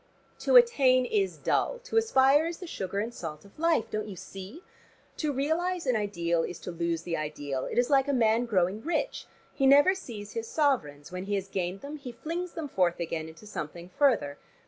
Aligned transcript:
To 0.39 0.55
attain 0.55 1.05
is 1.05 1.37
dull, 1.37 1.77
to 1.83 1.95
aspire 1.95 2.47
is 2.47 2.57
the 2.57 2.65
sugar 2.65 2.97
and 2.97 3.13
salt 3.13 3.45
of 3.45 3.59
life. 3.59 3.91
Don't 3.91 4.07
you 4.07 4.15
see? 4.15 4.63
To 5.17 5.31
realize 5.31 5.85
an 5.85 5.95
ideal 5.95 6.41
is 6.41 6.57
to 6.61 6.71
lose 6.71 7.03
the 7.03 7.15
ideal. 7.15 7.65
It 7.65 7.77
is 7.77 7.91
like 7.91 8.07
a 8.07 8.11
man 8.11 8.45
growing 8.47 8.81
rich: 8.81 9.27
he 9.53 9.67
never 9.67 9.93
sees 9.93 10.31
his 10.31 10.47
sovereigns: 10.47 11.11
when 11.11 11.25
he 11.25 11.35
has 11.35 11.47
gained 11.47 11.81
them 11.81 11.97
he 11.97 12.11
flings 12.11 12.53
them 12.53 12.67
forth 12.67 12.99
again 12.99 13.29
into 13.29 13.45
something 13.45 13.89
further. 13.89 14.39